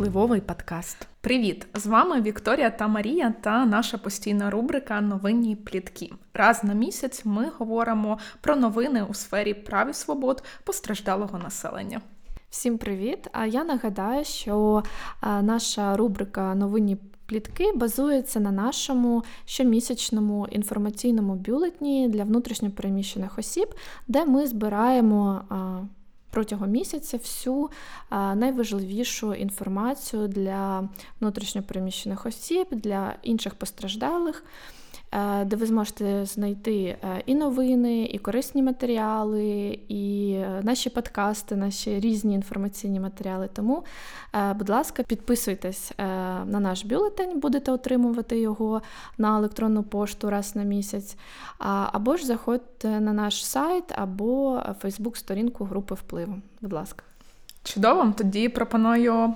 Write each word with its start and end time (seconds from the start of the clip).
Впливовий 0.00 0.40
подкаст. 0.40 1.06
Привіт! 1.20 1.66
З 1.74 1.86
вами 1.86 2.20
Вікторія 2.20 2.70
та 2.70 2.88
Марія 2.88 3.34
та 3.40 3.66
наша 3.66 3.98
постійна 3.98 4.50
рубрика 4.50 5.00
Новинні 5.00 5.56
плітки. 5.56 6.10
Раз 6.34 6.64
на 6.64 6.74
місяць 6.74 7.24
ми 7.24 7.50
говоримо 7.58 8.18
про 8.40 8.56
новини 8.56 9.06
у 9.10 9.14
сфері 9.14 9.54
прав 9.54 9.90
і 9.90 9.92
свобод 9.92 10.42
постраждалого 10.64 11.38
населення. 11.38 12.00
Всім 12.50 12.78
привіт! 12.78 13.28
А 13.32 13.46
я 13.46 13.64
нагадаю, 13.64 14.24
що 14.24 14.82
наша 15.42 15.96
рубрика 15.96 16.54
Новинні 16.54 16.96
плітки 17.26 17.72
базується 17.74 18.40
на 18.40 18.50
нашому 18.50 19.24
щомісячному 19.44 20.46
інформаційному 20.50 21.34
бюлетні 21.34 22.08
для 22.08 22.24
внутрішньопереміщених 22.24 23.38
осіб, 23.38 23.74
де 24.08 24.24
ми 24.24 24.46
збираємо 24.46 25.42
протягом 26.30 26.70
місяця 26.70 27.16
всю 27.16 27.70
найважливішу 28.10 29.34
інформацію 29.34 30.28
для 30.28 30.88
внутрішньопереміщених 31.20 32.26
осіб, 32.26 32.66
для 32.70 33.14
інших 33.22 33.54
постраждалих. 33.54 34.44
Е, 35.12 35.44
де 35.44 35.56
ви 35.56 35.66
зможете 35.66 36.24
знайти 36.26 36.82
е, 36.84 37.22
і 37.26 37.34
новини, 37.34 38.04
і 38.04 38.18
корисні 38.18 38.62
матеріали, 38.62 39.78
і 39.88 40.32
е, 40.32 40.60
наші 40.62 40.90
подкасти, 40.90 41.56
наші 41.56 42.00
різні 42.00 42.34
інформаційні 42.34 43.00
матеріали. 43.00 43.48
Тому, 43.52 43.84
будь 44.54 44.68
ласка, 44.68 45.02
підписуйтесь 45.02 45.92
на 45.98 46.60
наш 46.60 46.84
бюлетень, 46.84 47.40
будете 47.40 47.72
отримувати 47.72 48.40
його 48.40 48.82
на 49.18 49.38
електронну 49.38 49.82
пошту 49.82 50.30
раз 50.30 50.56
на 50.56 50.62
місяць, 50.62 51.16
або 51.92 52.16
ж 52.16 52.26
заходьте 52.26 53.00
на 53.00 53.12
наш 53.12 53.46
сайт 53.46 53.84
або 53.96 54.62
Фейсбук-сторінку 54.80 55.64
групи 55.64 55.94
впливу. 55.94 56.34
Будь 56.60 56.72
ласка. 56.72 57.09
Чудово, 57.62 58.14
тоді 58.16 58.48
пропоную 58.48 59.34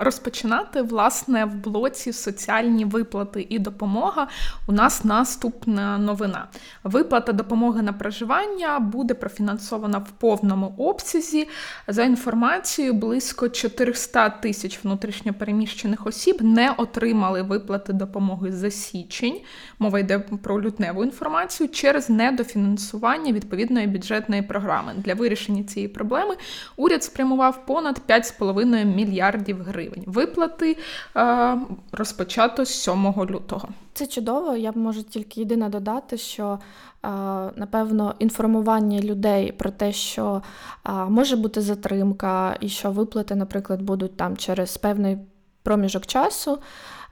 розпочинати 0.00 0.82
власне 0.82 1.44
в 1.44 1.54
блоці 1.54 2.12
соціальні 2.12 2.84
виплати 2.84 3.46
і 3.48 3.58
допомога. 3.58 4.28
У 4.66 4.72
нас 4.72 5.04
наступна 5.04 5.98
новина. 5.98 6.48
Виплата 6.84 7.32
допомоги 7.32 7.82
на 7.82 7.92
проживання 7.92 8.78
буде 8.78 9.14
профінансована 9.14 9.98
в 9.98 10.10
повному 10.10 10.74
обсязі. 10.78 11.48
За 11.88 12.04
інформацією, 12.04 12.94
близько 12.94 13.48
400 13.48 14.28
тисяч 14.30 14.84
внутрішньопереміщених 14.84 16.06
осіб 16.06 16.42
не 16.42 16.70
отримали 16.70 17.42
виплати 17.42 17.92
допомоги 17.92 18.52
за 18.52 18.70
січень. 18.70 19.40
Мова 19.78 19.98
йде 19.98 20.18
про 20.18 20.62
лютневу 20.62 21.04
інформацію 21.04 21.68
через 21.68 22.10
недофінансування 22.10 23.32
відповідної 23.32 23.86
бюджетної 23.86 24.42
програми. 24.42 24.92
Для 24.96 25.14
вирішення 25.14 25.64
цієї 25.64 25.88
проблеми 25.88 26.34
уряд 26.76 27.04
спрямував 27.04 27.53
склав 27.54 27.66
понад 27.66 28.00
5,5 28.08 28.84
мільярдів 28.84 29.62
гривень. 29.62 30.04
Виплати 30.06 30.76
е, 31.16 31.56
розпочато 31.92 32.64
з 32.64 32.82
7 32.82 33.14
лютого. 33.30 33.68
Це 33.92 34.06
чудово. 34.06 34.56
Я 34.56 34.72
б 34.72 34.76
можу 34.76 35.02
тільки 35.02 35.40
єдине 35.40 35.68
додати, 35.68 36.16
що 36.16 36.58
е, 37.04 37.08
напевно 37.56 38.14
інформування 38.18 39.00
людей 39.00 39.52
про 39.52 39.70
те, 39.70 39.92
що 39.92 40.42
е, 40.86 40.92
може 40.92 41.36
бути 41.36 41.60
затримка, 41.60 42.56
і 42.60 42.68
що 42.68 42.90
виплати, 42.90 43.34
наприклад, 43.34 43.82
будуть 43.82 44.16
там 44.16 44.36
через 44.36 44.76
певний 44.76 45.18
проміжок 45.62 46.06
часу. 46.06 46.58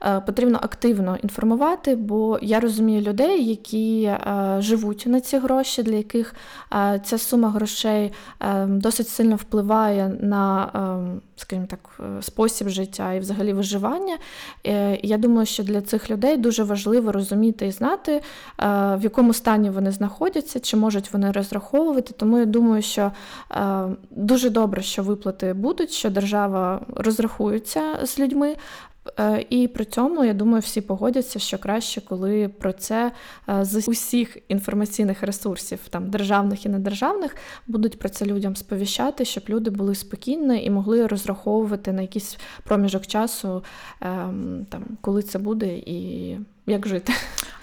Е, 0.05 0.19
потрібно 0.19 0.59
активно 0.61 1.17
інформувати, 1.23 1.95
бо 1.95 2.39
я 2.41 2.59
розумію 2.59 3.01
людей, 3.01 3.45
які 3.45 4.03
е, 4.03 4.55
живуть 4.59 5.03
на 5.05 5.21
ці 5.21 5.37
гроші, 5.37 5.83
для 5.83 5.95
яких 5.95 6.35
е, 6.73 7.01
ця 7.05 7.17
сума 7.17 7.49
грошей 7.49 8.11
досить 8.67 9.07
сильно 9.09 9.35
впливає 9.35 10.17
на, 10.21 10.69
скажімо 11.35 11.67
так, 11.69 11.99
спосіб 12.21 12.69
життя 12.69 13.13
і 13.13 13.19
взагалі 13.19 13.53
виживання. 13.53 14.17
Я 15.03 15.17
думаю, 15.17 15.45
що 15.45 15.63
для 15.63 15.81
цих 15.81 16.09
людей 16.09 16.37
дуже 16.37 16.63
важливо 16.63 17.11
розуміти 17.11 17.67
і 17.67 17.71
знати, 17.71 18.21
в 18.59 18.99
якому 19.01 19.33
стані 19.33 19.69
вони 19.69 19.91
знаходяться, 19.91 20.59
чи 20.59 20.77
можуть 20.77 21.13
вони 21.13 21.31
розраховувати. 21.31 22.13
Тому 22.17 22.39
я 22.39 22.45
думаю, 22.45 22.81
що 22.81 23.11
дуже 24.11 24.49
добре, 24.49 24.81
що 24.81 25.03
виплати 25.03 25.53
будуть, 25.53 25.91
що 25.91 26.09
держава 26.09 26.81
розрахується 26.95 27.99
з 28.03 28.19
людьми. 28.19 28.55
Е, 29.19 29.45
і 29.49 29.67
при 29.67 29.85
цьому, 29.85 30.23
я 30.23 30.33
думаю, 30.33 30.59
всі 30.59 30.81
погодяться, 30.81 31.39
що 31.39 31.57
краще, 31.57 32.01
коли 32.01 32.47
про 32.47 32.73
це 32.73 33.11
е, 33.49 33.65
з 33.65 33.87
усіх 33.87 34.37
інформаційних 34.47 35.23
ресурсів, 35.23 35.79
там 35.89 36.09
державних 36.09 36.65
і 36.65 36.69
недержавних, 36.69 37.35
будуть 37.67 37.99
про 37.99 38.09
це 38.09 38.25
людям 38.25 38.55
сповіщати, 38.55 39.25
щоб 39.25 39.43
люди 39.49 39.69
були 39.69 39.95
спокійні 39.95 40.65
і 40.65 40.69
могли 40.69 41.07
розраховувати 41.07 41.93
на 41.93 42.01
якийсь 42.01 42.37
проміжок 42.63 43.07
часу, 43.07 43.63
ем, 44.01 44.65
там, 44.69 44.83
коли 45.01 45.21
це 45.21 45.39
буде 45.39 45.67
і 45.77 46.37
як 46.65 46.87
жити. 46.87 47.13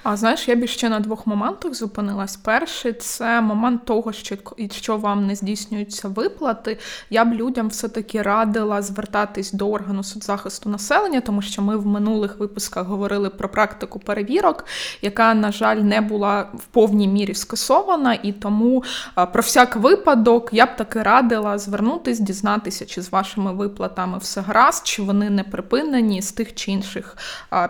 А 0.03 0.17
знаєш, 0.17 0.49
я 0.49 0.57
б 0.57 0.67
ще 0.67 0.89
на 0.89 1.01
двох 1.01 1.27
моментах 1.27 1.75
зупинилась. 1.75 2.37
Перший 2.37 2.93
це 2.93 3.41
момент 3.41 3.85
того, 3.85 4.13
що 4.13 4.37
що 4.71 4.97
вам 4.97 5.27
не 5.27 5.35
здійснюються 5.35 6.09
виплати. 6.09 6.79
Я 7.11 7.25
б 7.25 7.35
людям 7.35 7.69
все-таки 7.69 8.23
радила 8.23 8.83
звертатись 8.83 9.53
до 9.53 9.71
органу 9.71 10.03
соцзахисту 10.03 10.69
населення, 10.71 11.21
тому 11.21 11.43
що 11.43 11.63
ми 11.63 11.77
в 11.77 11.87
минулих 11.87 12.39
випусках 12.39 12.87
говорили 12.87 13.31
про 13.31 13.49
практику 13.49 13.99
перевірок, 13.99 14.65
яка, 15.03 15.35
на 15.35 15.53
жаль, 15.53 15.77
не 15.77 16.01
була 16.01 16.49
в 16.55 16.65
повній 16.65 17.09
мірі 17.09 17.35
скасована, 17.35 18.19
і 18.23 18.33
тому 18.33 18.85
про 19.33 19.43
всяк 19.43 19.77
випадок 19.77 20.49
я 20.53 20.67
б 20.67 20.77
таки 20.77 21.03
радила 21.03 21.59
звернутись, 21.59 22.21
дізнатися, 22.21 22.87
чи 22.87 23.03
з 23.03 23.13
вашими 23.13 23.53
виплатами 23.53 24.19
все 24.19 24.41
гаразд, 24.41 24.87
чи 24.87 25.03
вони 25.03 25.31
не 25.31 25.45
припинені 25.45 26.23
з 26.23 26.33
тих 26.33 26.55
чи 26.55 26.71
інших 26.71 27.17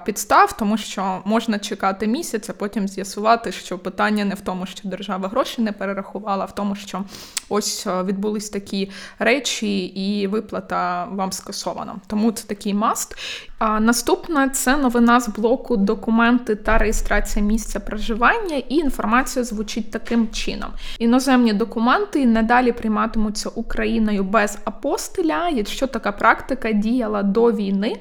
підстав, 0.05 0.53
тому 0.53 0.77
що 0.77 1.20
можна 1.25 1.59
чекати 1.59 2.07
місяць, 2.07 2.51
а 2.51 2.53
потім 2.53 2.89
з'ясувати, 2.89 3.53
що 3.53 3.79
питання 3.79 4.25
не 4.25 4.35
в 4.35 4.41
тому, 4.41 4.67
що 4.67 4.89
держава 4.89 5.29
гроші 5.29 5.63
не 5.63 5.73
перерахувала, 5.73 6.45
а 6.45 6.47
в 6.47 6.55
тому, 6.55 6.75
що 6.75 7.05
ось 7.49 7.87
е, 7.87 8.03
відбулись 8.03 8.51
такі 8.51 8.91
речі, 9.19 9.85
і 9.85 10.27
виплата 10.27 11.05
вам 11.05 11.33
скасована. 11.33 11.97
Тому 12.07 12.33
це 12.33 12.49
такий 12.49 12.75
маст. 12.75 13.17
А 13.59 13.81
Наступна 13.81 14.49
це 14.49 14.77
новина 14.77 15.21
з 15.21 15.29
блоку 15.29 15.77
документи 15.77 16.55
та 16.55 16.79
реєстрація 16.79 17.45
місця 17.45 17.81
проживання, 17.81 18.57
і 18.57 18.75
інформація 18.75 19.45
звучить 19.45 19.91
таким 19.91 20.29
чином: 20.29 20.71
іноземні 20.99 21.53
документи 21.53 22.27
надалі 22.27 22.73
прийматимуться 22.73 23.49
Україною 23.55 24.25
без 24.25 24.59
апостиля, 24.65 25.49
якщо 25.49 25.87
така 25.87 26.13
практика 26.13 26.73
діяла 26.73 27.23
до 27.23 27.53
війни. 27.53 27.97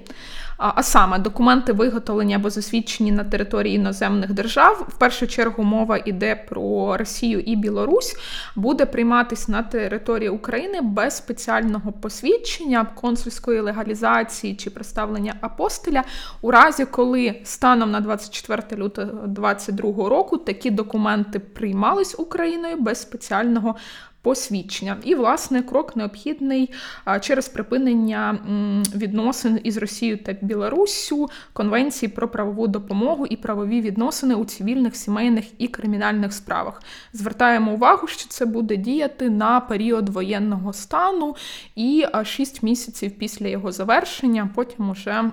А 0.62 0.84
саме 0.84 1.20
документи 1.20 1.74
виготовлені 1.74 2.34
або 2.34 2.50
засвідчені 2.50 3.12
на 3.12 3.24
території 3.24 3.76
іноземних 3.76 4.34
держав. 4.34 4.88
В 4.90 4.98
першу 4.98 5.28
чергу 5.28 5.64
мова 5.64 5.98
йде 6.06 6.36
про 6.50 6.98
Росію 6.98 7.40
і 7.40 7.56
Білорусь, 7.56 8.16
буде 8.56 8.86
прийматись 8.86 9.48
на 9.48 9.64
території 9.64 10.30
України 10.30 10.82
без 10.82 11.18
спеціального 11.18 11.92
посвідчення, 11.92 12.86
консульської 12.96 13.60
легалізації 13.60 14.56
чи 14.56 14.70
представлення 14.70 15.34
апостиля, 15.42 16.04
у 16.42 16.52
разі, 16.52 16.86
коли 16.86 17.36
станом 17.44 17.92
на 17.92 18.00
24 18.00 18.84
лютого 18.84 19.12
2022 19.12 20.10
року 20.10 20.38
такі 20.38 20.72
документи 20.72 21.40
приймались 21.40 22.16
Україною 22.20 22.78
без 22.78 23.02
спеціального 23.02 23.76
посвідчення. 24.22 24.98
І, 25.04 25.16
власне, 25.16 25.62
крок 25.62 25.96
необхідний 25.96 26.70
через 27.22 27.50
припинення 27.50 28.40
відносин 28.96 29.60
із 29.64 29.78
Росією 29.78 30.18
та 30.18 30.36
Білоруссю, 30.42 31.30
Конвенції 31.54 32.10
про 32.10 32.28
правову 32.28 32.68
допомогу 32.68 33.26
і 33.26 33.36
правові 33.36 33.82
відносини 33.82 34.36
у 34.36 34.46
цивільних, 34.46 34.96
сімейних 34.96 35.46
і 35.58 35.68
кримінальних 35.68 36.34
справах. 36.34 36.82
Звертаємо 37.14 37.74
увагу, 37.74 38.08
що 38.08 38.28
це 38.30 38.46
буде 38.46 38.76
діяти 38.78 39.30
на 39.30 39.60
період 39.60 40.10
воєнного 40.10 40.74
стану 40.74 41.36
і 41.76 42.06
6 42.24 42.64
місяців 42.64 43.12
після 43.12 43.48
його 43.48 43.72
завершення, 43.72 44.50
потім 44.56 44.90
уже. 44.90 45.32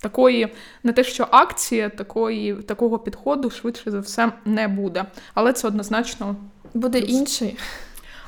Такої 0.00 0.48
не 0.82 0.92
те, 0.92 1.04
що 1.04 1.26
акція, 1.30 1.88
такої, 1.88 2.54
такого 2.54 2.98
підходу 2.98 3.50
швидше 3.50 3.90
за 3.90 4.00
все 4.00 4.32
не 4.44 4.68
буде. 4.68 5.04
Але 5.34 5.52
це 5.52 5.68
однозначно 5.68 6.36
Буде 6.74 6.98
інший. 6.98 7.58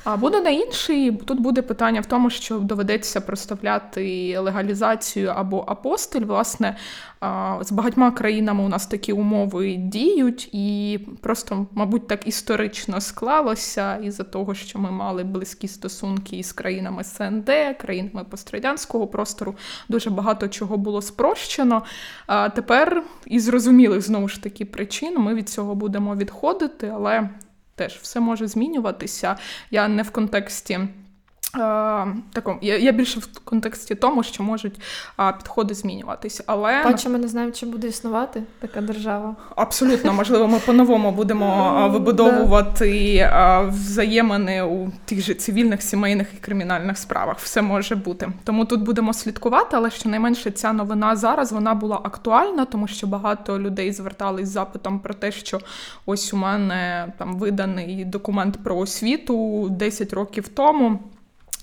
А 0.09 0.17
буде 0.17 0.41
на 0.41 0.49
інший. 0.49 1.11
Тут 1.11 1.39
буде 1.39 1.61
питання 1.61 2.01
в 2.01 2.05
тому, 2.05 2.29
що 2.29 2.59
доведеться 2.59 3.21
проставляти 3.21 4.37
легалізацію 4.39 5.33
або 5.35 5.63
апостиль. 5.67 6.21
Власне, 6.21 6.77
з 7.61 7.71
багатьма 7.71 8.11
країнами 8.11 8.63
у 8.63 8.69
нас 8.69 8.87
такі 8.87 9.13
умови 9.13 9.75
діють, 9.75 10.49
і 10.51 10.99
просто, 11.21 11.67
мабуть, 11.71 12.07
так 12.07 12.27
історично 12.27 13.01
склалося 13.01 13.95
із-за 13.95 14.23
того, 14.23 14.53
що 14.53 14.79
ми 14.79 14.91
мали 14.91 15.23
близькі 15.23 15.67
стосунки 15.67 16.37
із 16.37 16.51
країнами 16.51 17.03
СНД, 17.03 17.51
країнами 17.79 18.23
пострадянського 18.29 19.07
простору. 19.07 19.55
Дуже 19.89 20.09
багато 20.09 20.47
чого 20.47 20.77
було 20.77 21.01
спрощено. 21.01 21.83
А 22.27 22.49
тепер 22.49 23.03
із 23.25 23.43
зрозумілих 23.43 24.01
знову 24.01 24.27
ж 24.27 24.43
таки 24.43 24.65
причин 24.65 25.19
ми 25.19 25.33
від 25.33 25.49
цього 25.49 25.75
будемо 25.75 26.15
відходити, 26.15 26.91
але 26.95 27.29
теж 27.77 27.99
все 28.01 28.19
може 28.19 28.47
змінюватися. 28.47 29.37
Я 29.71 29.87
не 29.87 30.03
в 30.03 30.11
контексті. 30.11 30.79
Такому 32.33 32.59
я 32.61 32.77
я 32.77 32.91
більше 32.91 33.19
в 33.19 33.39
контексті 33.43 33.95
тому, 33.95 34.23
що 34.23 34.43
можуть 34.43 34.81
а, 35.17 35.31
підходи 35.31 35.73
змінюватись. 35.73 36.41
Але 36.45 36.83
Паче 36.83 37.09
ми 37.09 37.19
не 37.19 37.27
знаємо, 37.27 37.53
чи 37.53 37.65
буде 37.65 37.87
існувати 37.87 38.43
така 38.59 38.81
держава. 38.81 39.35
Абсолютно, 39.55 40.13
можливо, 40.21 40.47
ми 40.47 40.59
по-новому 40.59 41.11
будемо 41.11 41.89
вибудовувати 41.93 43.19
а, 43.33 43.61
взаємини 43.61 44.63
у 44.63 44.91
тих 45.05 45.21
же 45.21 45.33
цивільних, 45.33 45.81
сімейних 45.81 46.27
і 46.33 46.37
кримінальних 46.37 46.97
справах. 46.97 47.39
Все 47.39 47.61
може 47.61 47.95
бути. 47.95 48.29
Тому 48.43 48.65
тут 48.65 48.81
будемо 48.81 49.13
слідкувати, 49.13 49.77
але 49.77 49.89
щонайменше 49.89 50.51
ця 50.51 50.73
новина 50.73 51.15
зараз 51.15 51.51
вона 51.51 51.73
була 51.73 51.99
актуальна, 52.03 52.65
тому 52.65 52.87
що 52.87 53.07
багато 53.07 53.59
людей 53.59 53.91
звертались 53.91 54.47
з 54.47 54.51
запитом 54.51 54.99
про 54.99 55.13
те, 55.13 55.31
що 55.31 55.59
ось 56.05 56.33
у 56.33 56.37
мене 56.37 57.13
там 57.17 57.35
виданий 57.35 58.05
документ 58.05 58.63
про 58.63 58.77
освіту 58.77 59.67
10 59.69 60.13
років 60.13 60.47
тому. 60.47 60.99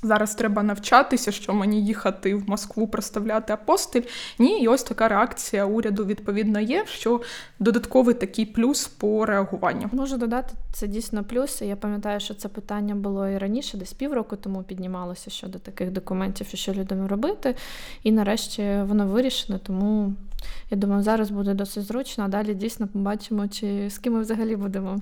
Зараз 0.04 0.34
треба 0.34 0.62
навчатися, 0.62 1.32
що 1.32 1.54
мені 1.54 1.86
їхати 1.86 2.34
в 2.34 2.48
Москву 2.48 2.88
проставляти 2.88 3.52
апостиль. 3.52 4.02
Ні, 4.38 4.60
і 4.60 4.68
ось 4.68 4.82
така 4.82 5.08
реакція 5.08 5.64
уряду 5.64 6.04
відповідно 6.04 6.60
є, 6.60 6.84
що 6.86 7.20
додатковий 7.58 8.14
такий 8.14 8.46
плюс 8.46 8.86
по 8.86 9.26
реагуванню. 9.26 9.88
Можу 9.92 10.16
додати, 10.16 10.54
це 10.72 10.86
дійсно 10.86 11.24
плюс. 11.24 11.62
Я 11.62 11.76
пам'ятаю, 11.76 12.20
що 12.20 12.34
це 12.34 12.48
питання 12.48 12.94
було 12.94 13.28
і 13.28 13.38
раніше, 13.38 13.76
десь 13.76 13.92
півроку 13.92 14.36
тому 14.36 14.62
піднімалося 14.62 15.30
щодо 15.30 15.58
таких 15.58 15.90
документів, 15.90 16.46
і 16.52 16.56
що 16.56 16.72
людям 16.72 17.06
робити. 17.06 17.54
І 18.02 18.12
нарешті 18.12 18.78
воно 18.86 19.06
вирішено, 19.06 19.58
тому. 19.58 20.12
Я 20.70 20.76
думаю, 20.76 21.02
зараз 21.02 21.30
буде 21.30 21.54
досить 21.54 21.84
зручно, 21.84 22.24
а 22.24 22.28
далі 22.28 22.54
дійсно 22.54 22.86
побачимо, 22.86 23.48
чи 23.48 23.90
з 23.90 23.98
ким 23.98 24.12
ми 24.12 24.20
взагалі 24.20 24.56
будемо 24.56 25.00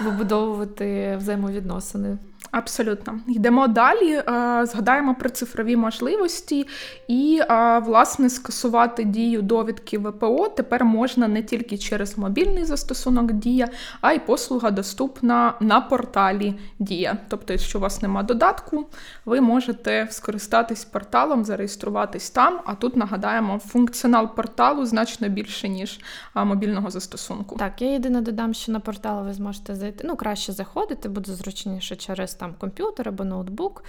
вибудовувати 0.00 1.16
взаємовідносини. 1.16 2.18
Абсолютно 2.50 3.20
йдемо 3.28 3.68
далі. 3.68 4.12
Е, 4.12 4.22
згадаємо 4.66 5.14
про 5.14 5.30
цифрові 5.30 5.76
можливості, 5.76 6.66
і 7.08 7.40
е, 7.50 7.78
власне 7.78 8.30
скасувати 8.30 9.04
дію 9.04 9.42
довідки 9.42 9.98
ВПО 9.98 10.48
тепер 10.48 10.84
можна 10.84 11.28
не 11.28 11.42
тільки 11.42 11.78
через 11.78 12.18
мобільний 12.18 12.64
застосунок 12.64 13.32
Дія, 13.32 13.68
а 14.00 14.12
й 14.12 14.18
послуга 14.18 14.70
доступна 14.70 15.54
на 15.60 15.80
порталі 15.80 16.54
Дія. 16.78 17.18
Тобто, 17.28 17.52
якщо 17.52 17.78
у 17.78 17.82
вас 17.82 18.02
нема 18.02 18.22
додатку, 18.22 18.86
ви 19.24 19.40
можете 19.40 20.08
скористатись 20.10 20.84
порталом, 20.84 21.44
зареєструватись 21.44 22.30
там. 22.30 22.60
А 22.64 22.74
тут 22.74 22.96
нагадаємо, 22.96 23.58
функціонал 23.58 24.34
порталу 24.34 24.77
значно 24.86 25.28
більше 25.28 25.68
ніж 25.68 26.00
мобільного 26.34 26.90
застосунку. 26.90 27.56
Так, 27.56 27.82
я 27.82 27.92
єдине 27.92 28.20
додам, 28.20 28.54
що 28.54 28.72
на 28.72 28.80
портал 28.80 29.24
ви 29.24 29.32
зможете 29.32 29.74
зайти. 29.74 30.04
Ну 30.06 30.16
краще 30.16 30.52
заходити, 30.52 31.08
буде 31.08 31.32
зручніше 31.32 31.96
через 31.96 32.34
там 32.34 32.54
комп'ютер 32.58 33.08
або 33.08 33.24
ноутбук, 33.24 33.84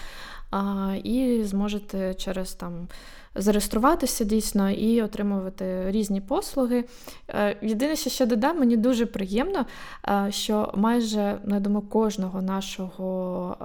а, 0.51 0.95
і 1.03 1.43
зможете 1.43 2.13
через 2.13 2.53
там. 2.53 2.87
Зареєструватися 3.35 4.23
дійсно 4.23 4.71
і 4.71 5.01
отримувати 5.01 5.91
різні 5.91 6.21
послуги. 6.21 6.85
Е, 7.27 7.57
єдине, 7.61 7.95
що 7.95 8.09
ще 8.09 8.25
додам, 8.25 8.59
мені 8.59 8.77
дуже 8.77 9.05
приємно, 9.05 9.65
е, 10.07 10.27
що 10.31 10.73
майже 10.75 11.37
ну, 11.45 11.55
я 11.55 11.61
думаю, 11.61 11.85
кожного 11.87 12.41
нашого 12.41 13.55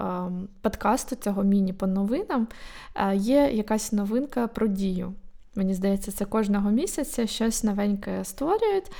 подкасту, 0.61 1.17
цього 1.17 1.43
міні 1.43 1.73
по 1.73 1.87
новинам, 1.87 2.49
е, 2.95 3.17
є 3.17 3.51
якась 3.53 3.93
новинка 3.93 4.47
про 4.47 4.67
дію. 4.67 5.13
Мені 5.55 5.75
здається, 5.75 6.13
це 6.13 6.25
кожного 6.25 6.71
місяця 6.71 7.27
щось 7.27 7.65
новеньке 7.65 8.25
створюють. 8.25 8.91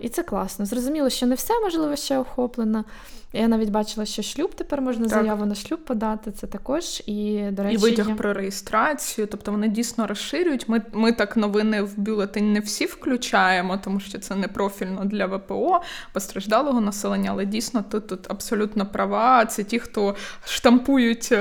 І 0.00 0.08
це 0.08 0.22
класно. 0.22 0.66
Зрозуміло, 0.66 1.10
що 1.10 1.26
не 1.26 1.34
все 1.34 1.60
можливо 1.60 1.96
ще 1.96 2.18
охоплено. 2.18 2.84
Я 3.32 3.48
навіть 3.48 3.70
бачила, 3.70 4.06
що 4.06 4.22
шлюб 4.22 4.54
тепер 4.54 4.80
можна 4.80 5.08
так. 5.08 5.18
заяву 5.18 5.46
на 5.46 5.54
шлюб 5.54 5.84
подати. 5.84 6.32
Це 6.32 6.46
також 6.46 7.02
і 7.06 7.42
до 7.50 7.62
речі, 7.62 7.74
і 7.74 7.78
витяг 7.78 8.08
є... 8.08 8.14
про 8.14 8.32
реєстрацію. 8.32 9.26
Тобто 9.26 9.50
вони 9.50 9.68
дійсно 9.68 10.06
розширюють. 10.06 10.68
Ми 10.68 10.82
ми 10.92 11.12
так 11.12 11.36
новини 11.36 11.82
в 11.82 11.98
бюлетень 11.98 12.52
не 12.52 12.60
всі 12.60 12.86
включаємо, 12.86 13.80
тому 13.84 14.00
що 14.00 14.18
це 14.18 14.34
не 14.34 14.48
профільно 14.48 15.04
для 15.04 15.26
ВПО 15.26 15.82
постраждалого 16.12 16.80
населення, 16.80 17.30
але 17.30 17.46
дійсно 17.46 17.84
тут 17.90 18.06
тут 18.06 18.30
абсолютно 18.30 18.86
права. 18.86 19.46
Це 19.46 19.64
ті, 19.64 19.78
хто 19.78 20.16
штампують 20.44 21.28
е, 21.32 21.36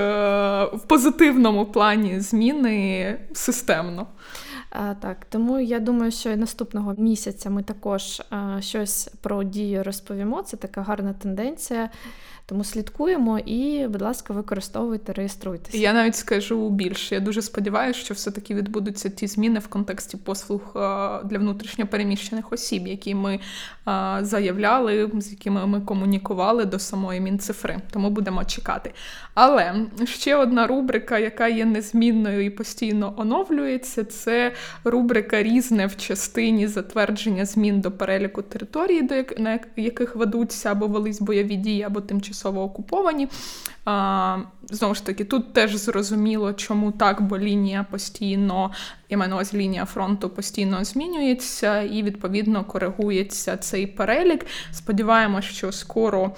в 0.73 0.79
позитивному 0.87 1.65
плані 1.65 2.19
зміни 2.19 3.19
системно. 3.33 4.07
Так, 4.99 5.25
тому 5.29 5.59
я 5.59 5.79
думаю, 5.79 6.11
що 6.11 6.37
наступного 6.37 6.95
місяця 6.97 7.49
ми 7.49 7.63
також 7.63 8.21
щось 8.59 9.09
про 9.21 9.43
дію 9.43 9.83
розповімо. 9.83 10.43
Це 10.43 10.57
така 10.57 10.81
гарна 10.81 11.13
тенденція. 11.13 11.89
Тому 12.45 12.63
слідкуємо 12.63 13.39
і, 13.39 13.87
будь 13.87 14.01
ласка, 14.01 14.33
використовуйте, 14.33 15.13
реєструйтеся. 15.13 15.77
Я 15.77 15.93
навіть 15.93 16.15
скажу 16.15 16.69
більше. 16.69 17.15
Я 17.15 17.21
дуже 17.21 17.41
сподіваюся, 17.41 17.99
що 17.99 18.13
все-таки 18.13 18.55
відбудуться 18.55 19.09
ті 19.09 19.27
зміни 19.27 19.59
в 19.59 19.67
контексті 19.67 20.17
послуг 20.17 20.61
для 21.25 21.37
внутрішньопереміщених 21.37 22.51
осіб, 22.53 22.87
які 22.87 23.15
ми 23.15 23.39
заявляли, 24.21 25.11
з 25.19 25.31
якими 25.31 25.67
ми 25.67 25.81
комунікували 25.81 26.65
до 26.65 26.79
самої 26.79 27.19
мінцифри. 27.19 27.79
Тому 27.91 28.09
будемо 28.09 28.45
чекати. 28.45 28.93
Але 29.33 29.75
ще 30.05 30.35
одна 30.35 30.67
рубрика, 30.67 31.19
яка 31.19 31.47
є 31.47 31.65
незмінною 31.65 32.45
і 32.45 32.49
постійно 32.49 33.13
оновлюється, 33.17 34.03
це 34.03 34.53
рубрика 34.83 35.43
Різне 35.43 35.87
в 35.87 35.97
частині 35.97 36.67
затвердження 36.67 37.45
змін 37.45 37.81
до 37.81 37.91
переліку 37.91 38.41
територій, 38.41 39.01
до 39.01 39.15
яких 39.75 40.15
ведуться 40.15 40.71
або 40.71 40.87
велись 40.87 41.21
бойові 41.21 41.55
дії, 41.55 41.83
або 41.83 42.01
тимчасово 42.01 42.63
окуповані. 42.63 43.27
Знову 44.71 44.95
ж 44.95 45.05
таки, 45.05 45.23
тут 45.23 45.53
теж 45.53 45.75
зрозуміло, 45.75 46.53
чому 46.53 46.91
так, 46.91 47.21
бо 47.21 47.37
лінія 47.37 47.85
постійно, 47.91 48.71
я 49.09 49.17
маю 49.17 49.29
на 49.29 49.35
увазі 49.35 49.57
лінія 49.57 49.85
фронту 49.85 50.29
постійно 50.29 50.83
змінюється 50.83 51.81
і, 51.81 52.03
відповідно, 52.03 52.63
коригується 52.63 53.57
цей 53.57 53.87
перелік. 53.87 54.45
Сподіваємося, 54.71 55.47
що 55.47 55.71
скоро 55.71 56.31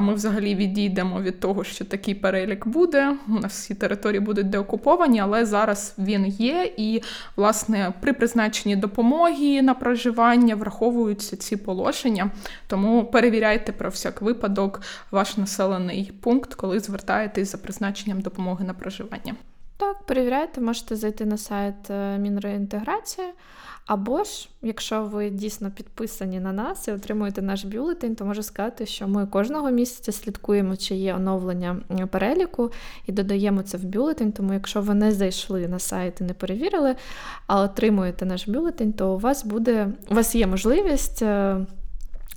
ми 0.00 0.14
взагалі 0.14 0.54
відійдемо 0.54 1.20
від 1.20 1.40
того, 1.40 1.64
що 1.64 1.84
такий 1.84 2.14
перелік 2.14 2.66
буде. 2.66 3.16
У 3.28 3.32
нас 3.32 3.52
всі 3.52 3.74
території 3.74 4.20
будуть 4.20 4.50
деокуповані, 4.50 5.20
але 5.20 5.46
зараз 5.46 5.94
він 5.98 6.26
є. 6.26 6.72
І, 6.76 7.02
власне, 7.36 7.92
при 8.00 8.12
призначенні 8.12 8.76
допомоги 8.76 9.62
на 9.62 9.74
проживання 9.74 10.54
враховуються 10.54 11.36
ці 11.36 11.56
положення. 11.56 12.30
Тому 12.66 13.04
перевіряйте 13.04 13.72
про 13.72 13.90
всяк 13.90 14.22
випадок 14.22 14.80
ваш 15.10 15.36
населений 15.36 16.12
пункт, 16.20 16.54
коли 16.54 16.75
звертаєтесь 16.80 17.52
за 17.52 17.58
призначенням 17.58 18.20
допомоги 18.20 18.64
на 18.64 18.74
проживання. 18.74 19.34
Так, 19.76 20.02
перевіряйте, 20.06 20.60
можете 20.60 20.96
зайти 20.96 21.26
на 21.26 21.36
сайт 21.36 21.90
е, 21.90 22.18
Мінреінтеграції. 22.18 23.28
Або 23.86 24.24
ж, 24.24 24.48
якщо 24.62 25.04
ви 25.04 25.30
дійсно 25.30 25.70
підписані 25.70 26.40
на 26.40 26.52
нас 26.52 26.88
і 26.88 26.92
отримуєте 26.92 27.42
наш 27.42 27.64
бюлетень, 27.64 28.14
то 28.14 28.24
можу 28.24 28.42
сказати, 28.42 28.86
що 28.86 29.08
ми 29.08 29.26
кожного 29.26 29.70
місяця 29.70 30.12
слідкуємо, 30.12 30.76
чи 30.76 30.94
є 30.94 31.14
оновлення 31.14 31.80
переліку, 32.10 32.72
і 33.06 33.12
додаємо 33.12 33.62
це 33.62 33.78
в 33.78 33.84
бюлетень. 33.84 34.32
Тому, 34.32 34.52
якщо 34.52 34.80
ви 34.80 34.94
не 34.94 35.12
зайшли 35.12 35.68
на 35.68 35.78
сайт 35.78 36.20
і 36.20 36.24
не 36.24 36.34
перевірили, 36.34 36.96
а 37.46 37.60
отримуєте 37.60 38.26
наш 38.26 38.48
бюлетень, 38.48 38.92
то 38.92 39.14
у 39.14 39.18
вас 39.18 39.44
буде 39.44 39.88
у 40.10 40.14
вас 40.14 40.34
є 40.34 40.46
можливість 40.46 41.22
е, 41.22 41.56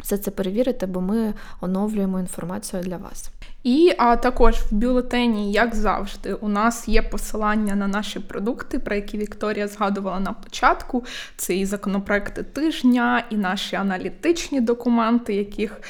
все 0.01 0.17
це 0.17 0.31
перевірити, 0.31 0.85
бо 0.85 1.01
ми 1.01 1.33
оновлюємо 1.61 2.19
інформацію 2.19 2.83
для 2.83 2.97
вас. 2.97 3.31
І 3.63 3.93
а 3.97 4.15
також 4.15 4.55
в 4.55 4.73
бюлетені, 4.75 5.51
як 5.51 5.75
завжди, 5.75 6.33
у 6.33 6.47
нас 6.47 6.87
є 6.87 7.01
посилання 7.01 7.75
на 7.75 7.87
наші 7.87 8.19
продукти, 8.19 8.79
про 8.79 8.95
які 8.95 9.17
Вікторія 9.17 9.67
згадувала 9.67 10.19
на 10.19 10.33
початку. 10.33 11.05
Це 11.37 11.55
і 11.55 11.65
законопроекти 11.65 12.43
тижня, 12.43 13.23
і 13.29 13.35
наші 13.35 13.75
аналітичні 13.75 14.61
документи, 14.61 15.33
яких 15.33 15.81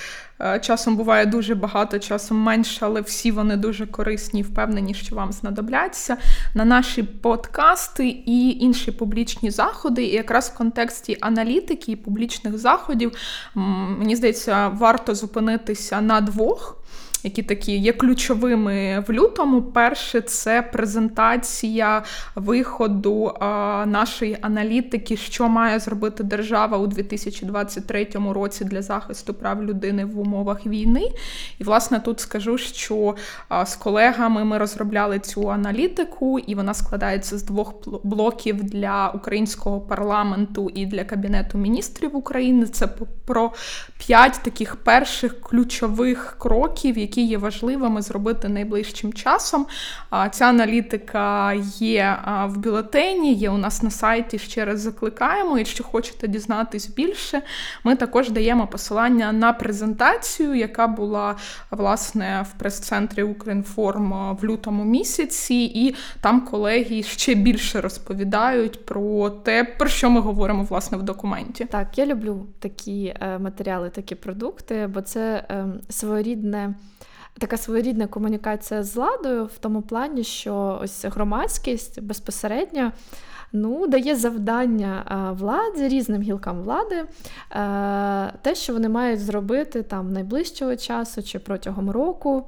е, 0.42 0.60
часом 0.60 0.98
буває 0.98 1.26
дуже 1.26 1.56
багато, 1.56 2.00
часом 2.00 2.38
менше, 2.38 2.86
але 2.86 3.02
всі 3.02 3.32
вони 3.32 3.58
дуже 3.58 3.88
корисні 3.88 4.44
впевнені, 4.44 4.94
що 4.94 5.16
вам 5.16 5.32
знадобляться. 5.32 6.18
На 6.54 6.66
наші 6.66 7.04
подкасти 7.04 8.08
і 8.08 8.50
інші 8.50 8.92
публічні 8.92 9.52
заходи. 9.52 10.04
І 10.04 10.16
якраз 10.16 10.50
в 10.50 10.58
контексті 10.58 11.18
аналітики 11.22 11.92
і 11.92 11.96
публічних 11.96 12.58
заходів, 12.58 13.12
мені 13.56 14.16
здається, 14.16 14.68
варто 14.68 15.16
зупинитися 15.16 16.02
на 16.02 16.22
двох 16.22 16.80
які 17.24 17.44
такі 17.44 17.78
є 17.78 17.94
ключовими 17.94 19.04
в 19.08 19.12
лютому. 19.12 19.62
Перше 19.62 20.22
це 20.22 20.62
презентація 20.62 22.04
виходу 22.36 23.34
нашої 23.86 24.38
аналітики, 24.42 25.18
що 25.18 25.50
має 25.50 25.80
зробити 25.80 26.24
держава 26.24 26.78
у 26.78 26.88
2023 26.88 28.08
році 28.32 28.66
для 28.66 28.82
захисту 28.82 29.34
прав 29.34 29.64
людини 29.64 30.06
в 30.06 30.20
умовах 30.20 30.66
війни. 30.66 31.12
І, 31.60 31.64
власне, 31.64 32.00
тут 32.00 32.20
скажу, 32.20 32.58
що 32.58 33.16
з 33.66 33.76
колегами 33.76 34.44
ми 34.44 34.58
розробляли 34.58 35.20
цю 35.20 35.52
аналітику, 35.52 36.40
і 36.40 36.56
вона 36.56 36.74
складається 36.74 37.38
з 37.38 37.44
двох 37.44 37.74
блоків 38.04 38.64
для 38.64 39.10
українського 39.10 39.82
парламенту 39.82 40.70
і 40.76 40.86
для 40.86 41.04
Кабінету 41.04 41.58
міністрів 41.58 42.16
України. 42.16 42.66
Це 42.66 42.88
про 43.26 43.54
п'ять 43.98 44.40
таких 44.44 44.76
перших 44.76 45.42
ключових 45.42 46.36
кроків 46.40 46.98
які 47.10 47.26
є 47.26 47.38
важливими 47.38 48.02
зробити 48.02 48.50
найближчим 48.50 49.14
часом. 49.14 49.66
Ця 50.32 50.46
аналітика 50.46 51.54
є 51.80 52.18
в 52.46 52.58
бюлетені, 52.58 53.34
є 53.34 53.50
у 53.50 53.58
нас 53.58 53.84
на 53.84 53.90
сайті. 53.90 54.40
Ще 54.40 54.66
раз 54.66 54.80
закликаємо. 54.80 55.58
Якщо 55.58 55.84
хочете 55.84 56.28
дізнатись 56.28 56.90
більше, 56.90 57.42
ми 57.84 57.96
також 57.96 58.30
даємо 58.30 58.68
посилання 58.68 59.32
на 59.32 59.54
презентацію, 59.54 60.56
яка 60.56 60.88
була 60.88 61.36
власне 61.72 62.46
в 62.50 62.60
прес-центрі 62.60 63.24
Укрінформ 63.24 64.38
в 64.42 64.46
лютому 64.46 64.84
місяці, 64.84 65.72
і 65.76 65.96
там 66.22 66.42
колеги 66.42 67.04
ще 67.04 67.36
більше 67.36 67.82
розповідають 67.82 68.86
про 68.86 69.30
те, 69.30 69.64
про 69.64 69.88
що 69.88 70.10
ми 70.10 70.20
говоримо 70.20 70.64
власне 70.64 70.98
в 70.98 71.04
документі. 71.04 71.66
Так, 71.66 71.98
я 71.98 72.06
люблю 72.06 72.46
такі 72.60 73.14
е, 73.22 73.40
матеріали, 73.40 73.90
такі 73.90 74.16
продукти, 74.16 74.88
бо 74.94 75.02
це 75.02 75.46
е, 75.50 75.66
своєрідне. 75.90 76.74
Така 77.40 77.58
своєрідна 77.58 78.08
комунікація 78.08 78.84
з 78.84 78.96
владою 78.96 79.46
в 79.46 79.58
тому 79.58 79.82
плані, 79.82 80.24
що 80.24 80.80
ось 80.84 81.06
громадськість 81.06 82.02
безпосередньо 82.02 82.92
ну, 83.54 83.88
дає 83.88 84.16
завдання 84.16 85.36
владі, 85.40 85.88
різним 85.88 86.22
гілкам 86.22 86.62
влади, 86.62 86.96
е, 86.96 87.06
те, 88.42 88.56
що 88.56 88.74
вони 88.74 88.90
мають 88.90 89.20
зробити 89.20 89.84
там 89.84 90.14
найближчого 90.14 90.76
часу 90.76 91.24
чи 91.24 91.40
протягом 91.40 91.92
року. 91.92 92.48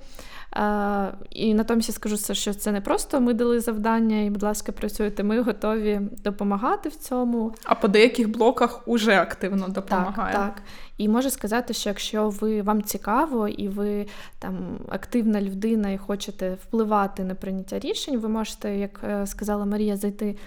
І 1.29 1.53
натомість 1.53 1.93
скажу, 1.93 2.17
що 2.33 2.53
це 2.53 2.71
не 2.71 2.81
просто 2.81 3.21
ми 3.21 3.33
дали 3.33 3.59
завдання, 3.59 4.21
і, 4.21 4.29
будь 4.29 4.43
ласка, 4.43 4.71
працюйте. 4.71 5.23
Ми 5.23 5.41
готові 5.41 6.01
допомагати 6.23 6.89
в 6.89 6.95
цьому. 6.95 7.55
А 7.63 7.75
по 7.75 7.87
деяких 7.87 8.29
блоках 8.29 8.87
уже 8.87 9.19
активно 9.19 9.67
допомагаємо. 9.67 10.43
Так, 10.43 10.55
так. 10.55 10.63
І 11.01 11.07
можу 11.07 11.29
сказати, 11.29 11.73
що 11.73 11.89
якщо 11.89 12.29
ви 12.29 12.61
вам 12.61 12.81
цікаво 12.81 13.47
і 13.47 13.67
ви 13.67 14.07
там 14.39 14.53
активна 14.89 15.41
людина 15.41 15.89
і 15.89 15.97
хочете 15.97 16.53
впливати 16.53 17.23
на 17.23 17.35
прийняття 17.35 17.79
рішень, 17.79 18.19
ви 18.19 18.29
можете, 18.29 18.77
як 18.77 19.01
е, 19.03 19.27
сказала 19.27 19.65
Марія, 19.65 19.97
зайти 19.97 20.37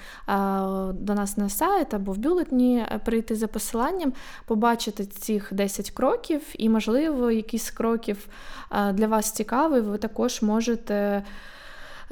до 0.93 1.15
нас 1.15 1.37
на 1.37 1.49
сайт 1.49 1.95
або 1.95 2.13
в 2.13 2.19
бюлетні, 2.19 2.79
е, 2.79 3.01
прийти 3.05 3.35
за 3.35 3.47
посиланням, 3.47 4.13
побачити 4.47 5.07
цих 5.07 5.55
10 5.55 5.91
кроків, 5.91 6.43
і, 6.59 6.69
можливо, 6.69 7.31
якийсь 7.31 7.65
з 7.65 7.71
кроків 7.71 8.29
для 8.93 9.07
вас 9.07 9.33
цікавий, 9.33 9.81
ви 9.95 9.99
також 9.99 10.43
можете. 10.43 11.23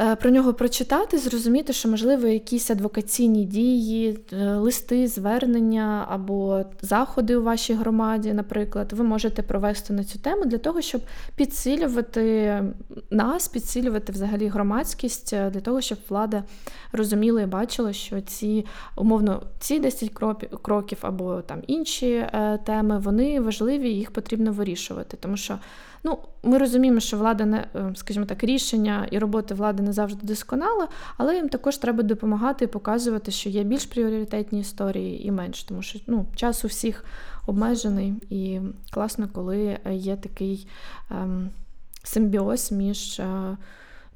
Е, 0.01 0.17
про 0.17 0.31
нього 0.31 0.55
прочитати, 0.55 1.19
зрозуміти, 1.19 1.73
що, 1.73 1.89
можливо, 1.89 2.29
якісь 2.29 2.71
адвокаційні 2.71 3.45
дії, 3.45 4.19
е, 4.33 4.45
листи, 4.57 5.09
звернення 5.09 6.07
або 6.09 6.65
заходи 6.83 7.37
у 7.37 7.43
вашій 7.43 7.75
громаді, 7.75 8.33
наприклад, 8.33 8.93
ви 8.93 9.05
можете 9.05 9.43
провести 9.43 9.93
на 9.93 10.05
цю 10.05 10.19
тему 10.19 10.45
для 10.45 10.59
того, 10.59 10.81
щоб 10.81 11.01
підсилювати 11.37 12.63
нас, 13.11 13.49
підсилювати 13.49 14.13
взагалі 14.13 14.47
громадськість, 14.47 15.33
е, 15.33 15.51
для 15.51 15.61
того, 15.61 15.81
щоб 15.81 15.99
влада 16.09 16.45
розуміла 16.93 17.43
і 17.43 17.47
бачила, 17.47 17.93
що 17.93 18.21
ці 18.21 18.67
умовно 18.97 19.43
ці 19.59 19.79
10 19.79 20.11
кроків 20.63 20.99
або 21.01 21.41
там 21.41 21.63
інші 21.67 22.27
теми, 22.67 22.99
вони 22.99 23.41
важливі, 23.41 23.89
їх 23.91 24.11
потрібно 24.11 24.53
вирішувати, 24.53 25.17
тому 25.21 25.37
що. 25.37 25.59
Ну, 26.05 26.19
ми 26.43 26.59
розуміємо, 26.59 27.01
що 27.01 27.19
влада 27.19 27.45
не, 27.45 27.65
е, 27.75 27.93
скажімо 27.95 28.27
так, 28.27 28.45
рішення 28.45 29.09
і 29.11 29.19
роботи 29.19 29.55
влади 29.55 29.83
не 29.83 29.93
завжди 29.93 30.27
досконала, 30.27 30.89
але 31.17 31.37
їм 31.37 31.49
також 31.49 31.77
треба 31.77 32.03
допомагати 32.03 32.65
і 32.65 32.69
показувати, 32.69 33.31
що 33.31 33.49
є 33.49 33.63
більш 33.63 33.87
пріоритетні 33.87 34.61
історії 34.61 35.27
і 35.27 35.31
менш, 35.31 35.65
тому 35.65 35.83
що 35.83 35.99
ну, 36.07 36.27
час 36.37 36.65
у 36.65 36.69
всіх 36.69 37.05
обмежений 37.47 38.15
і 38.31 38.61
класно, 38.91 39.29
коли 39.33 39.79
є 39.91 40.17
такий 40.17 40.69
ем, 41.11 41.51
симбіоз 42.03 42.73
між, 42.73 43.21
е, 43.21 43.57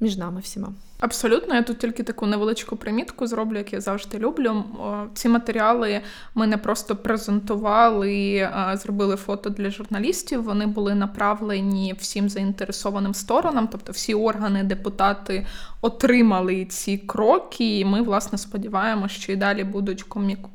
між 0.01 0.17
нами 0.17 0.41
всіма. 0.41 0.73
Абсолютно, 1.01 1.55
я 1.55 1.63
тут 1.63 1.79
тільки 1.79 2.03
таку 2.03 2.27
невеличку 2.27 2.77
примітку 2.77 3.27
зроблю, 3.27 3.59
як 3.59 3.73
я 3.73 3.81
завжди 3.81 4.19
люблю. 4.19 4.65
Ці 5.15 5.29
матеріали 5.29 6.01
ми 6.35 6.47
не 6.47 6.57
просто 6.57 6.97
презентували, 6.97 8.49
зробили 8.75 9.17
фото 9.17 9.51
для 9.51 9.71
журналістів. 9.71 10.43
Вони 10.43 10.67
були 10.67 10.95
направлені 10.95 11.95
всім 11.99 12.29
заінтересованим 12.29 13.15
сторонам, 13.15 13.69
тобто 13.73 13.93
всі 13.93 14.15
органи, 14.15 14.63
депутати 14.63 15.47
отримали 15.81 16.65
ці 16.65 16.99
кроки, 16.99 17.79
і 17.79 17.85
ми, 17.85 18.03
власне, 18.03 18.39
сподіваємося, 18.39 19.15
що 19.15 19.33
і 19.33 19.37
далі 19.37 19.65
будуть 19.65 20.03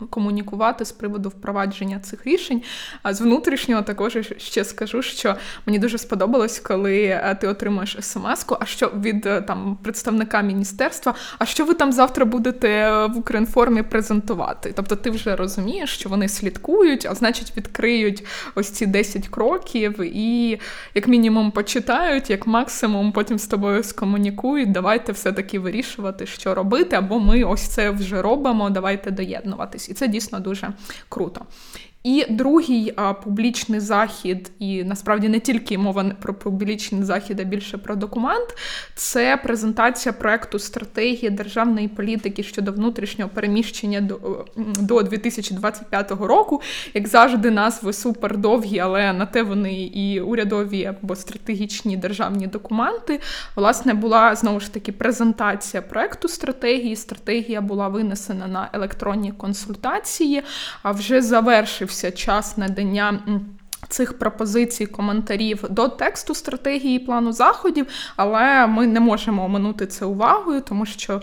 комунікувати 0.09 0.85
з 0.85 0.91
приводу 0.91 1.29
впровадження 1.29 1.99
цих 1.99 2.27
рішень. 2.27 2.61
А 3.03 3.13
з 3.13 3.21
внутрішнього 3.21 3.81
також 3.81 4.17
ще 4.37 4.63
скажу, 4.63 5.01
що 5.01 5.35
мені 5.65 5.79
дуже 5.79 5.97
сподобалось, 5.97 6.59
коли 6.59 7.21
ти 7.41 7.47
отримуєш 7.47 7.97
смс-ку, 7.99 8.57
а 8.59 8.65
що 8.65 8.87
від 8.87 9.21
там 9.21 9.77
представника 9.83 10.30
представника 10.31 10.41
міністерства, 10.41 11.13
а 11.39 11.45
що 11.45 11.65
ви 11.65 11.73
там 11.73 11.91
завтра 11.91 12.25
будете 12.25 12.69
е, 12.69 13.05
в 13.05 13.17
Укрінформі 13.17 13.83
презентувати? 13.83 14.73
Тобто 14.75 14.95
ти 14.95 15.09
вже 15.09 15.35
розумієш, 15.35 15.89
що 15.89 16.09
вони 16.09 16.29
слідкують, 16.29 17.05
а 17.05 17.15
значить, 17.15 17.53
відкриють 17.57 18.23
ось 18.55 18.69
ці 18.69 18.85
10 18.85 19.27
кроків 19.27 20.01
і, 20.01 20.59
як 20.95 21.07
мінімум, 21.07 21.51
почитають, 21.51 22.29
як 22.29 22.47
максимум, 22.47 23.11
потім 23.11 23.39
з 23.39 23.47
тобою 23.47 23.83
скомунікують. 23.83 24.71
Давайте 24.71 25.11
все-таки 25.11 25.59
вирішувати, 25.59 26.25
що 26.25 26.55
робити, 26.55 26.95
або 26.95 27.19
ми 27.19 27.43
ось 27.43 27.67
це 27.67 27.89
вже 27.89 28.21
робимо. 28.21 28.69
Давайте 28.69 29.11
доєднуватись. 29.11 29.89
І 29.89 29.93
це 29.93 30.07
дійсно 30.07 30.39
дуже 30.39 30.73
круто. 31.09 31.45
І 32.03 32.25
другий 32.29 32.93
а, 32.95 33.13
публічний 33.13 33.79
захід, 33.79 34.51
і 34.59 34.83
насправді 34.83 35.29
не 35.29 35.39
тільки 35.39 35.77
мова 35.77 36.11
про 36.21 36.33
публічний 36.33 37.03
захід, 37.03 37.39
а 37.39 37.43
більше 37.43 37.77
про 37.77 37.95
документ, 37.95 38.47
це 38.95 39.37
презентація 39.37 40.13
проекту 40.13 40.59
стратегії 40.59 41.29
державної 41.29 41.87
політики 41.87 42.43
щодо 42.43 42.71
внутрішнього 42.71 43.31
переміщення 43.33 44.01
до 44.01 44.45
до 44.79 45.01
2025 45.01 46.11
року. 46.11 46.61
Як 46.93 47.07
завжди, 47.07 47.51
назви 47.51 47.93
супер 47.93 48.37
довгі, 48.37 48.79
але 48.79 49.13
на 49.13 49.25
те 49.25 49.43
вони 49.43 49.83
і 49.83 50.21
урядові 50.21 50.85
або 50.85 51.15
стратегічні 51.15 51.97
державні 51.97 52.47
документи. 52.47 53.19
Власне, 53.55 53.93
була 53.93 54.35
знову 54.35 54.59
ж 54.59 54.73
таки 54.73 54.91
презентація 54.91 55.83
проекту 55.83 56.27
стратегії. 56.27 56.95
Стратегія 56.95 57.61
була 57.61 57.87
винесена 57.87 58.47
на 58.47 58.69
електронні 58.73 59.31
консультації, 59.31 60.43
а 60.83 60.91
вже 60.91 61.21
завершив 61.21 61.90
завершився 61.91 62.11
час 62.11 62.57
надання 62.57 63.19
цих 63.91 64.19
пропозицій, 64.19 64.85
коментарів 64.85 65.65
до 65.69 65.87
тексту 65.87 66.35
стратегії 66.35 66.99
плану 66.99 67.31
заходів, 67.31 67.87
але 68.15 68.67
ми 68.67 68.87
не 68.87 68.99
можемо 68.99 69.45
оминути 69.45 69.87
це 69.87 70.05
увагою, 70.05 70.61
тому 70.61 70.85
що 70.85 71.21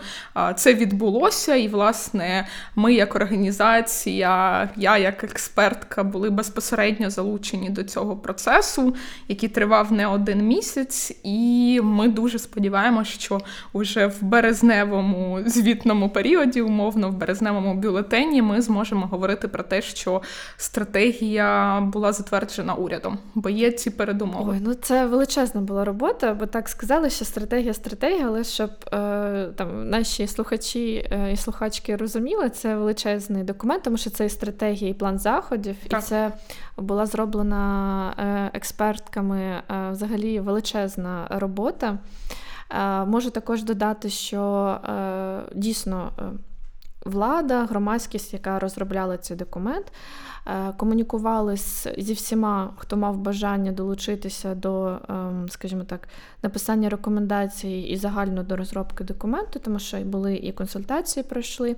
це 0.57 0.75
відбулося, 0.75 1.55
і, 1.55 1.69
власне, 1.69 2.49
ми, 2.77 2.95
як 2.95 3.17
організація, 3.17 4.69
я 4.77 4.99
як 4.99 5.25
експертка, 5.25 6.05
були 6.05 6.31
безпосередньо 6.31 7.11
залучені 7.11 7.71
до 7.71 7.85
цього 7.85 8.17
процесу, 8.17 8.97
який 9.29 9.49
тривав 9.49 9.93
не 9.93 10.07
один 10.07 10.47
місяць, 10.47 11.13
і 11.25 11.81
ми 11.83 12.09
дуже 12.09 12.39
сподіваємося, 12.39 13.11
що 13.11 13.41
вже 13.75 14.07
в 14.07 14.23
березневому 14.23 15.39
звітному 15.47 16.11
періоді, 16.11 16.63
умовно, 16.63 17.11
в 17.11 17.15
березневому 17.15 17.75
бюлетені, 17.75 18.43
ми 18.43 18.63
зможемо 18.63 19.07
говорити 19.07 19.49
про 19.49 19.63
те, 19.63 19.83
що 19.83 20.23
стратегія 20.57 21.81
була 21.81 22.13
затверджена 22.13 22.58
затверджена 22.59 22.75
урядом, 22.75 23.19
бо 23.35 23.49
є 23.49 23.73
ці 23.73 23.91
передумови. 23.91 24.53
Ой, 24.53 24.61
ну 24.63 24.75
це 24.75 25.07
величезна 25.07 25.61
була 25.61 25.85
робота, 25.85 26.35
бо 26.35 26.47
так 26.47 26.69
сказали, 26.69 27.11
що 27.11 27.25
стратегія 27.25 27.75
стратегія, 27.75 28.27
але 28.27 28.45
щоб 28.45 28.71
е, 28.93 29.49
там 29.57 29.91
наші 29.91 30.27
слухачі 30.27 31.09
е, 31.11 31.33
і 31.33 31.37
слухачки 31.37 31.97
розуміли, 31.97 32.51
це 32.51 32.77
величезний 32.77 33.45
документ, 33.45 33.83
тому 33.83 33.97
що 33.97 34.11
це 34.11 34.27
і 34.27 34.29
стратегія, 34.29 34.91
і 34.91 34.95
план 34.95 35.19
заходів, 35.19 35.77
так. 35.89 36.01
і 36.01 36.03
це 36.03 36.33
була 36.77 37.07
зроблена 37.07 38.15
е, 38.19 38.51
експертками 38.57 39.41
е, 39.41 39.63
взагалі 39.91 40.41
величезна 40.41 41.27
робота. 41.31 41.99
Можу 43.07 43.31
також 43.31 43.63
додати, 43.63 44.11
що 44.11 44.77
дійсно 45.55 46.13
влада, 47.05 47.65
громадськість, 47.65 48.33
яка 48.33 48.59
розробляла 48.59 49.17
цей 49.17 49.37
документ, 49.37 49.93
е, 50.47 50.73
комунікували 50.77 51.57
зі 51.99 52.13
всіма, 52.13 52.71
хто 52.77 52.97
мав 52.97 53.19
бажання 53.19 53.73
долучитися 53.73 54.55
до, 54.55 54.99
ем, 55.09 55.47
скажімо 55.49 55.85
так, 55.85 56.09
написання 56.43 56.89
рекомендацій 56.89 57.69
і 57.69 57.97
загально 57.97 58.43
до 58.43 58.57
розробки 58.57 59.05
документу, 59.05 59.59
тому 59.59 59.79
що 59.79 59.99
були 59.99 60.37
і 60.37 60.53
консультації 60.53 61.25
пройшли. 61.25 61.77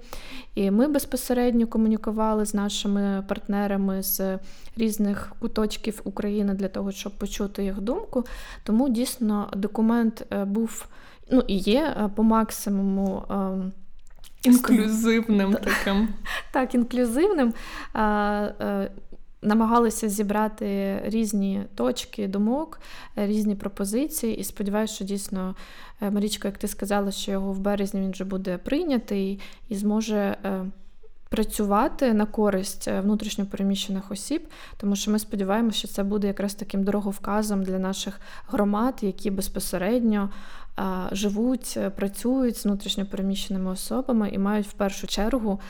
І 0.55 0.71
ми 0.71 0.89
безпосередньо 0.89 1.67
комунікували 1.67 2.47
з 2.47 2.55
нашими 2.55 3.25
партнерами 3.29 4.03
з 4.03 4.39
різних 4.77 5.33
куточків 5.39 6.01
України 6.05 6.55
для 6.55 6.69
того, 6.69 6.93
щоб 6.93 7.13
почути 7.13 7.65
їх 7.65 7.81
думку. 7.81 8.25
Тому 8.65 8.89
дійсно 8.89 9.49
документ 9.57 10.27
е, 10.33 10.45
був 10.45 10.87
ну 11.31 11.43
і 11.47 11.57
є 11.57 11.95
е, 11.97 12.11
по 12.15 12.23
максимуму. 12.23 13.23
Інклюзивним 14.43 15.53
таким. 15.53 16.09
Так, 16.53 16.75
інклюзивним. 16.75 17.55
намагалися 19.43 20.09
зібрати 20.09 21.01
різні 21.05 21.63
точки 21.75 22.29
думок, 22.29 22.81
різні 23.17 23.55
пропозиції, 23.55 24.37
і 24.37 24.45
сподіваюся, 24.45 24.95
що 24.95 25.05
дійсно 25.05 25.57
Марічка, 26.01 26.49
як 26.49 26.59
ти 26.59 26.69
сказала, 26.69 27.11
що 27.11 27.33
його 27.33 27.53
в 27.53 27.59
березні 27.59 28.01
він 28.01 28.11
вже 28.11 28.25
буде 28.25 28.59
прийнятий 28.59 29.41
і 29.69 29.75
зможе 29.75 30.37
працювати 31.31 32.15
на 32.15 32.27
користь 32.27 32.89
е, 32.89 33.01
внутрішньопереміщених 33.01 34.11
осіб, 34.11 34.49
тому 34.77 34.97
що 34.97 35.11
ми 35.11 35.19
сподіваємося, 35.19 35.79
що 35.79 35.89
це 35.89 36.03
буде 36.03 36.27
якраз 36.27 36.55
таким 36.55 36.85
дороговказом 36.85 37.63
для 37.63 37.79
наших 37.79 38.21
громад, 38.49 38.95
які 39.01 39.31
безпосередньо 39.31 40.31
живуть, 41.13 41.75
е, 41.77 41.91
працюють 41.91 42.57
з 42.57 42.65
внутрішньопереміщеними 42.65 43.71
особами 43.71 44.29
і 44.31 44.39
мають 44.39 44.67
в 44.67 44.73
першу 44.73 45.07
чергу 45.07 45.61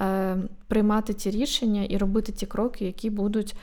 е, 0.00 0.36
приймати 0.66 1.12
ті 1.12 1.30
рішення 1.30 1.84
і 1.84 1.96
робити 1.96 2.32
ті 2.32 2.46
кроки, 2.46 2.84
які 2.84 3.10
будуть 3.10 3.54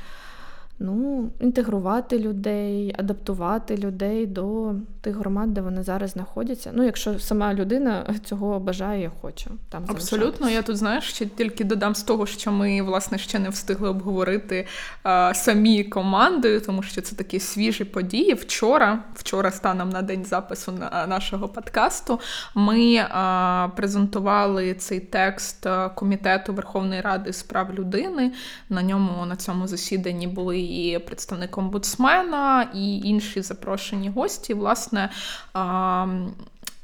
ну, 0.80 1.30
інтегрувати 1.40 2.20
людей, 2.20 2.96
адаптувати 2.98 3.78
людей 3.78 4.26
до 4.26 4.74
тих 5.02 5.16
громад, 5.16 5.54
де 5.54 5.62
вони 5.62 5.84
зараз 5.84 6.12
знаходяться. 6.12 6.72
Ну, 6.74 6.84
якщо 6.84 7.20
сама 7.20 7.54
людина 7.54 8.16
цього 8.26 8.60
бажає 8.60 9.06
і 9.06 9.22
хоче. 9.22 9.50
Там 9.70 9.84
Абсолютно, 9.88 10.50
я 10.50 10.62
тут 10.62 10.78
знаєш, 10.78 11.04
ще 11.04 11.26
тільки 11.26 11.64
додам 11.64 11.96
з 11.96 12.04
того, 12.04 12.26
що 12.26 12.52
ми 12.52 12.82
власне 12.82 13.18
ще 13.18 13.40
не 13.40 13.50
встигли 13.50 13.90
обговорити 13.90 14.68
а, 15.04 15.34
самі 15.34 15.84
командою, 15.84 16.62
тому 16.62 16.84
що 16.84 17.02
це 17.02 17.16
такі 17.16 17.40
свіжі 17.40 17.84
події. 17.84 18.34
Вчора, 18.34 19.04
вчора, 19.14 19.52
станом 19.52 19.90
на 19.90 20.02
день 20.02 20.26
запису 20.26 20.72
на 20.72 21.08
нашого 21.08 21.48
подкасту, 21.48 22.20
ми 22.56 22.98
а, 23.10 23.68
презентували 23.76 24.74
цей 24.74 25.00
текст 25.00 25.68
комітету 25.96 26.54
Верховної 26.54 27.02
Ради 27.02 27.34
з 27.34 27.44
прав 27.44 27.74
людини. 27.74 28.32
На 28.70 28.84
ньому 28.84 29.26
на 29.26 29.36
цьому 29.36 29.68
засіданні 29.68 30.28
були 30.28 30.65
і 30.66 31.00
представник 31.00 31.58
омбудсмена, 31.58 32.70
і 32.76 32.98
інші 33.00 33.42
запрошені 33.42 34.10
гості. 34.10 34.54
Власне, 34.54 35.10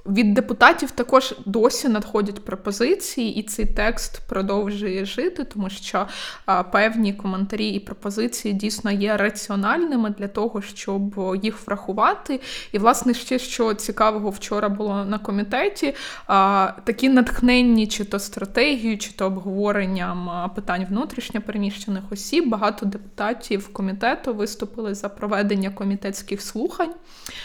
від 0.05 0.33
депутатів 0.33 0.91
також 0.91 1.35
досі 1.45 1.89
надходять 1.89 2.45
пропозиції, 2.45 3.35
і 3.35 3.43
цей 3.43 3.65
текст 3.65 4.21
продовжує 4.27 5.05
жити, 5.05 5.43
тому 5.43 5.69
що 5.69 6.07
а, 6.45 6.63
певні 6.63 7.13
коментарі 7.13 7.69
і 7.69 7.79
пропозиції 7.79 8.53
дійсно 8.53 8.91
є 8.91 9.17
раціональними 9.17 10.09
для 10.09 10.27
того, 10.27 10.61
щоб 10.61 11.21
їх 11.43 11.67
врахувати. 11.67 12.39
І, 12.71 12.77
власне, 12.77 13.13
ще 13.13 13.39
що 13.39 13.73
цікавого 13.73 14.29
вчора 14.29 14.69
було 14.69 15.05
на 15.05 15.19
комітеті, 15.19 15.95
а, 16.27 16.71
такі 16.83 17.09
натхненні 17.09 17.87
чи 17.87 18.05
то 18.05 18.19
стратегією, 18.19 18.97
чи 18.97 19.11
то 19.11 19.25
обговоренням 19.25 20.51
питань 20.55 20.85
внутрішньо 20.89 21.41
переміщених 21.41 22.03
осіб. 22.11 22.49
Багато 22.49 22.85
депутатів 22.85 23.73
комітету 23.73 24.33
виступили 24.33 24.95
за 24.95 25.09
проведення 25.09 25.69
комітетських 25.69 26.41
слухань, 26.41 26.93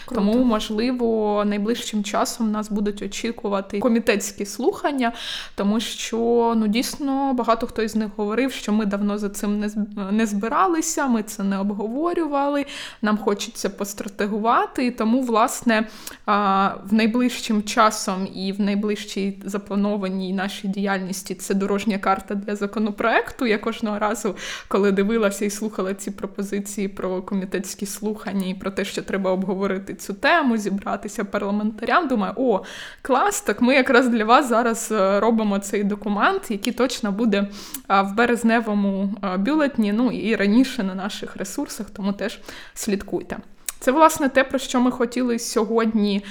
Круто. 0.05 0.21
тому 0.21 0.43
можливо 0.43 1.43
найближчим 1.45 2.03
часом 2.03 2.46
нас 2.47 2.71
будуть 2.71 3.01
очікувати 3.01 3.79
комітетські 3.79 4.45
слухання, 4.45 5.11
тому 5.55 5.79
що 5.79 6.53
ну 6.57 6.67
дійсно 6.67 7.33
багато 7.33 7.67
хто 7.67 7.81
із 7.81 7.95
них 7.95 8.09
говорив, 8.15 8.51
що 8.51 8.73
ми 8.73 8.85
давно 8.85 9.17
за 9.17 9.29
цим 9.29 9.59
не 9.59 9.69
не 10.11 10.25
збиралися, 10.25 11.07
ми 11.07 11.23
це 11.23 11.43
не 11.43 11.59
обговорювали. 11.59 12.65
Нам 13.01 13.17
хочеться 13.17 13.69
постратегувати. 13.69 14.85
І 14.85 14.91
тому, 14.91 15.21
власне, 15.21 15.87
в 16.25 16.87
найближчим 16.91 17.63
часом 17.63 18.27
і 18.33 18.51
в 18.51 18.61
найближчій 18.61 19.39
запланованій 19.45 20.33
нашій 20.33 20.67
діяльності 20.67 21.35
це 21.35 21.53
дорожня 21.53 21.97
карта 21.97 22.35
для 22.35 22.55
законопроекту. 22.55 23.45
Я 23.45 23.57
кожного 23.57 23.99
разу, 23.99 24.35
коли 24.67 24.91
дивилася 24.91 25.45
і 25.45 25.49
слухала 25.49 25.93
ці 25.93 26.11
пропозиції 26.11 26.87
про 26.87 27.21
комітетські 27.21 27.85
слухання 27.85 28.47
і 28.47 28.53
про 28.53 28.71
те, 28.71 28.85
що 28.85 29.01
треба 29.01 29.31
обговорити 29.31 29.95
цю 29.95 30.13
тему, 30.13 30.57
зібратися 30.57 31.23
парламентарям, 31.23 32.07
думаю, 32.07 32.33
о, 32.37 32.63
клас, 33.01 33.41
так 33.41 33.61
ми 33.61 33.75
якраз 33.75 34.07
для 34.07 34.25
вас 34.25 34.49
зараз 34.49 34.91
е, 34.91 35.19
робимо 35.19 35.59
цей 35.59 35.83
документ, 35.83 36.51
який 36.51 36.73
точно 36.73 37.11
буде 37.11 37.47
в 37.89 38.15
березневому 38.15 39.13
бюлетні, 39.37 39.93
ну 39.93 40.11
і 40.11 40.35
раніше 40.35 40.83
на 40.83 40.95
наших 40.95 41.35
ресурсах, 41.35 41.89
тому 41.89 42.13
теж 42.13 42.39
слідкуйте. 42.73 43.37
Це, 43.79 43.91
власне, 43.91 44.29
те, 44.29 44.43
про 44.43 44.59
що 44.59 44.81
ми 44.81 44.91
хотіли 44.91 45.39
сьогодні 45.39 46.23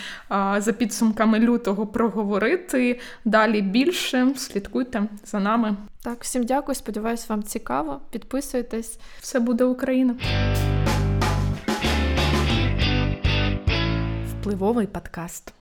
за 0.59 0.73
підсумками 0.79 1.39
лютого 1.39 1.87
проговорити. 1.87 3.01
Далі 3.25 3.63
більше 3.63 4.29
слідкуйте 4.37 5.03
за 5.25 5.41
нами. 5.41 5.77
Так, 6.03 6.17
всім 6.21 6.45
дякую. 6.45 6.75
Сподіваюсь, 6.75 7.29
вам 7.29 7.43
цікаво. 7.43 8.01
Підписуйтесь. 8.11 8.99
Все 9.21 9.41
буде 9.41 9.65
Україна. 9.65 10.15
Впливовий 14.41 14.87
подкаст. 14.87 15.57